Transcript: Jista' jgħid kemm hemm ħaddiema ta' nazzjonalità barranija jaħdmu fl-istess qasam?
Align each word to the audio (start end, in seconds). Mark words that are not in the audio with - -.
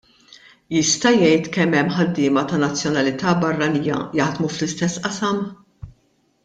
Jista' 0.75 1.11
jgħid 1.17 1.49
kemm 1.57 1.75
hemm 1.81 1.93
ħaddiema 1.97 2.45
ta' 2.53 2.61
nazzjonalità 2.65 3.37
barranija 3.45 4.01
jaħdmu 4.21 4.53
fl-istess 4.55 5.05
qasam? 5.09 5.43